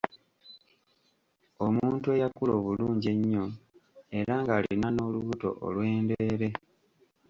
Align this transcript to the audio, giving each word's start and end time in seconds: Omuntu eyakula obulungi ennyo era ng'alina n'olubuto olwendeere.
Omuntu 1.65 2.07
eyakula 2.15 2.51
obulungi 2.59 3.07
ennyo 3.15 3.45
era 4.19 4.33
ng'alina 4.41 4.87
n'olubuto 4.91 5.49
olwendeere. 5.65 6.49